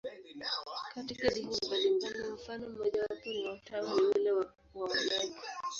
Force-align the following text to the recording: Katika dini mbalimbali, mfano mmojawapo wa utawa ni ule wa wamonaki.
Katika 0.95 1.29
dini 1.29 1.57
mbalimbali, 1.67 2.23
mfano 2.33 2.69
mmojawapo 2.69 3.29
wa 3.45 3.53
utawa 3.53 3.93
ni 3.95 4.01
ule 4.03 4.31
wa 4.31 4.45
wamonaki. 4.75 5.33